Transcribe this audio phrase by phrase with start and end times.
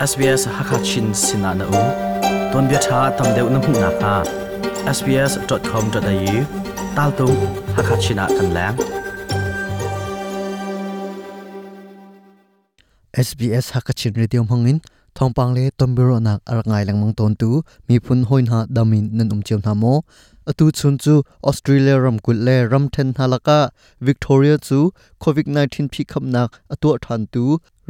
[0.00, 1.80] SBS Hakachin Sinana U
[2.52, 4.12] Ton bia tha tam deu na mu na ka
[4.96, 6.36] sbs.com.au
[6.96, 7.26] tal tu
[7.76, 8.80] Hakachina kan lang
[13.26, 14.80] SBS Hakachin Radio Mangin
[15.14, 17.52] thongpang le tombiro nak arangai langmang ton tu
[17.86, 19.94] mi phun hoin ha damin nan um chem na mo
[20.50, 23.62] atu chun chu Australia ram kul le ram then halaka
[24.00, 24.78] Victoria chu
[25.26, 27.44] COVID 19 phi kham nak atu than tu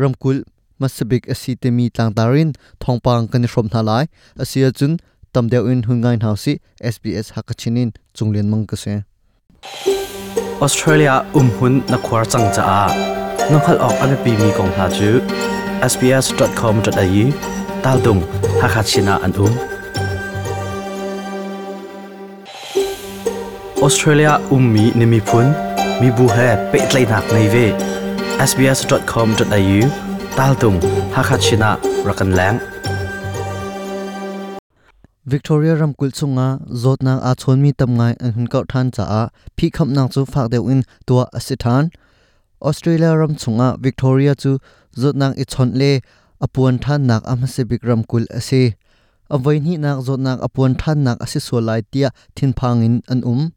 [0.04, 0.42] ram kul
[0.80, 2.50] masabik asi te mi tlang tarin
[2.82, 4.04] thongpang kan shrom na lai
[4.44, 4.92] asia chun
[5.34, 6.52] tamdeu in hungai nau si
[6.92, 8.94] SBS Hakachinin chunglen mang ka se
[10.64, 12.82] Australia umhun na khwar chang cha a
[13.52, 15.10] nokhal ok ame pi mi kong ha chu
[15.92, 17.24] sbs.com.au
[17.84, 18.22] tal dung
[18.62, 19.54] Hakachina an um.
[23.86, 25.46] Australia ummi nimi phun
[26.00, 27.66] mi bu he pe tlai nak nei ve.
[28.50, 30.78] Sbs.com.au taltung,
[31.14, 32.60] Hakachina rakan lang
[35.26, 39.30] Victoria Ramkul chunga zot nang a mi tam ngai an hun kau than cha a,
[39.56, 41.90] phi kham nang chu phak deu in tua asithan
[42.62, 44.58] Australia ram chunga Victoria chu
[44.96, 46.00] zot nang i chon le,
[46.40, 48.74] apuan than nak am se big ram kul ase.
[49.30, 53.22] Avai ni nak zot apuan than nak ase so lai tia thin phang in an
[53.24, 53.52] um.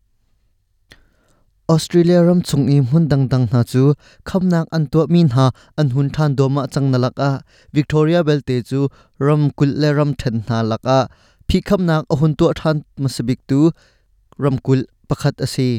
[1.70, 3.94] Australia ram chung i mun dang dang na chu
[4.26, 7.32] kham nak an to min ha an hun than do ma chang na lak a
[7.72, 11.00] Victoria belte chu ram kul le ram then na lak a
[11.48, 13.72] phi kham nak a hun to than masabik tu
[14.38, 15.70] ram kul pakhat ase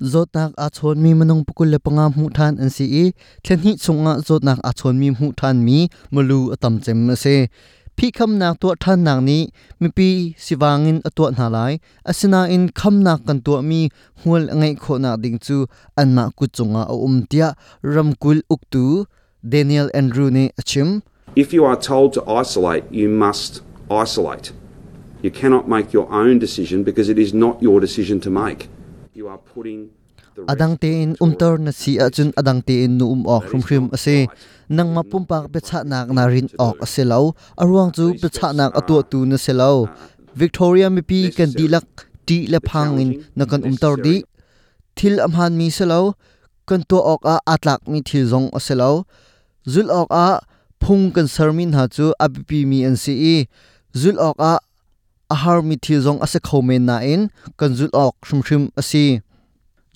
[0.00, 3.04] zot nak a chon mi manung pukul le panga mu than an si i
[3.44, 5.78] thlen hi chunga zot nak a chon mi mu than mi
[6.12, 7.34] mulu atam chem ase
[7.98, 9.38] phi kham nak to than nak ni
[9.80, 10.08] mi pi
[10.44, 11.72] siwangin atwa na lai
[12.10, 13.80] asina in kham nak kan to mi
[14.22, 15.56] hul ngai kho na ding chu
[16.00, 17.48] an ma ku chunga a um tia
[17.82, 18.84] ram kul uktu
[19.52, 21.02] Daniel Andrew ne achim
[21.36, 24.52] If you are told to isolate, you must isolate.
[25.22, 28.68] You cannot make your own decision because it is not your decision to make.
[29.14, 29.97] You are putting the rest
[30.46, 33.62] adang te in umtor na si a chun adang te in nu um ok hrum
[33.66, 34.16] hrim ase.
[34.76, 38.52] Nang ma pumpak pe cha nak na rin ok ase lo arwang chu pe cha
[38.52, 39.88] nak atu tu na se lo
[40.40, 41.88] victoria mi pi kan dilak
[42.26, 44.16] ti le phang in na kan umtor di.
[44.96, 46.00] Thil amhan mi se lo
[46.68, 48.90] kan to ok a atlak mi thil zong ase lo
[49.72, 50.28] zul ok a
[50.82, 53.36] phung kan sermin ha chu abipi mi an si i.
[54.00, 54.54] Zul ok a
[55.34, 57.22] ahar mi thil zong ase khomen na in
[57.58, 59.04] kan zul ok hrum hrim ase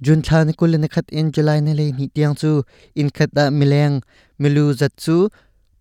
[0.06, 2.50] จุนทานกุลนขัดอินจุลัยนเลยนิเตียงจู
[2.98, 3.90] อินขัดดามิเลง
[4.42, 5.16] มิลูจัดจู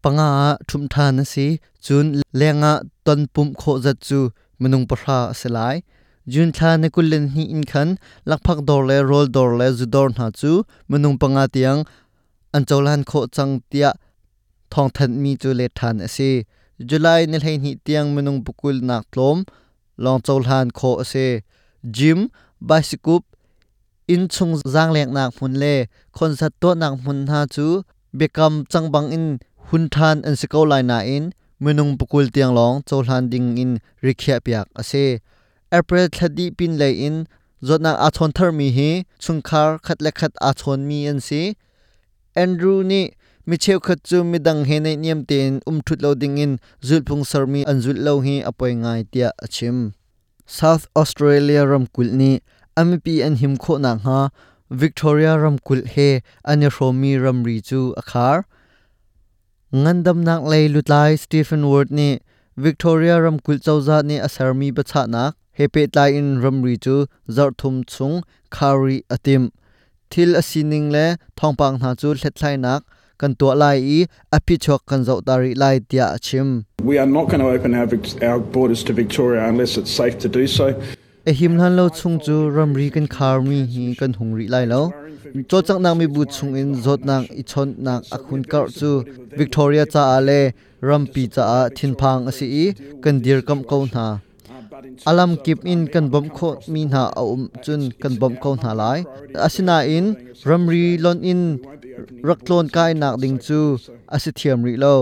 [0.04, 0.30] ปังอา
[0.70, 1.48] ทุมทานสิ
[1.86, 2.06] จุน
[2.38, 2.74] เลงอา
[3.06, 4.20] ตันปุ่มโคจัดจู
[4.62, 5.76] มนุงปราสลาย
[6.34, 7.90] จุนทานกุลนฮีอินขัน
[8.30, 10.52] ลักพักดอร์เลโรลดอร์เลจุดอร์นาจู
[10.92, 11.78] มนุงปังอาเตียง
[12.54, 13.88] อันเจ้าลานโคจังเตีย
[14.74, 16.32] ทองทันมีจูเลทานสิ
[16.90, 19.38] จุลัยนเลยนิเตียงมนุงปุกุลนักลม
[20.04, 21.14] ลองเจ้าลานโคเส
[21.98, 22.20] จิม
[22.68, 23.22] ไบสกุป
[24.14, 25.76] in chung zang lek nak mun le
[26.16, 27.68] khon sat to nak mun ha chu
[28.20, 29.26] bekam changbang in
[29.68, 31.26] hun than an se ko lai na in,
[31.64, 33.72] menung pukul tiang long cholan ding in
[34.04, 35.06] rikhya piak ase.
[35.72, 37.16] April thadi pin lai in
[37.64, 38.90] zotnak a chon thar mi hi
[39.24, 41.56] chungkhar khat le khat a chon mi an si
[42.36, 43.02] andrew ni
[43.48, 46.52] mi cheu khat chu mi dang he nei niam ten um thut lo ding in
[46.88, 49.78] zulphung sarmi an zul lo hi apoi ngai tia achim.
[50.46, 52.32] South australia ram kulni
[52.78, 54.30] amipi an him kho na nga
[54.70, 58.44] victoria ram kul he ani romi ram ri chu akhar
[59.74, 62.20] ngandam nak lei lutlai stephen ward ni
[62.58, 65.24] victoria ram kul chauza ni asarmi bacha na
[65.60, 66.96] hepe tlai in ram ri chu
[67.40, 69.52] zarthum chung khari atim
[70.10, 71.06] thil asining le
[71.38, 72.84] thongpang na chu hlethlai nak
[73.18, 74.00] kan to lai i
[74.38, 77.88] api chok kan zo tari lai tia achim We are not going to open our,
[78.28, 80.74] our borders to Victoria unless it's safe to do so
[81.30, 84.48] e him hlan lo chung chu, ram ri kan khar mi hi kan hung ri
[84.48, 84.82] lai lo.
[85.50, 88.92] Cho chak nak mi bu chung in, zot nak i chon nak akhun kar chu,
[89.40, 90.52] victoria cha ale
[90.82, 92.66] ram pi cha a thin phang asi i
[93.04, 94.06] kan dir kam ko na
[95.06, 98.72] alam kip in kan bom kho mi na a um chun kan bom ko na
[98.82, 99.00] lai.
[99.48, 100.06] Asina in,
[100.50, 101.42] ram ri lon in
[102.28, 103.60] raklon kai nak ding chu
[104.16, 104.96] asi thiam ri lo.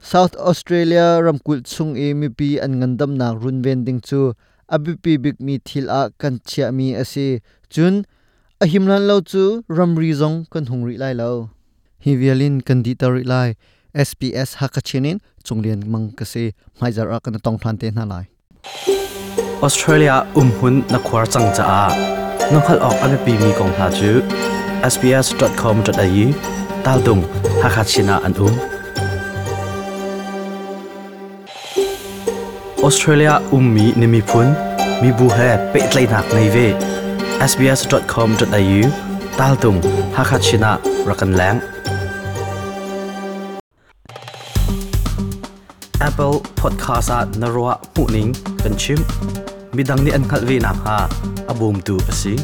[0.00, 4.32] South Australia ramkul chung e mi pi an ngandam nak run ven ding chu
[4.68, 7.40] abipi big mi thil a kan chia mi ase
[7.70, 8.04] chun
[8.62, 11.30] a himlan lo chu ramri zong kan hungri lai lo
[12.04, 13.48] hi vialin kan di tar lai
[14.06, 16.44] SPS hakachinin chunglian mang kase
[16.80, 18.24] maijar a kan tong than te na lai
[19.66, 21.82] Australia umhun na khwar chang cha a
[22.52, 24.10] nokhal ok abipi mi kong ha chu
[24.92, 26.26] sbs.com.au
[26.84, 27.22] tal dung
[27.62, 28.73] Hakachina an um
[32.84, 34.48] Australia ummi nimi phun,
[35.00, 36.66] mi bu he pe tlai nak nei ve.
[37.50, 38.82] Sbs.com.au
[39.38, 39.78] tal tung
[40.16, 40.72] hakachina
[41.08, 41.58] rakan lang.
[46.08, 49.00] Apple Podcast at narwa muning kanchim
[49.72, 50.98] midang ni an khalvi na ha
[51.48, 52.36] abum tu asi